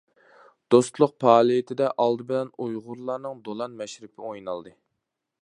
دوستلۇق 0.75 1.13
پائالىيىتىدە 1.23 1.89
ئالدى 2.05 2.25
بىلەن 2.31 2.51
ئۇيغۇرلارنىڭ 2.65 3.45
دولان 3.51 3.79
مەشرىپى 3.83 4.27
ئوينالدى. 4.31 4.77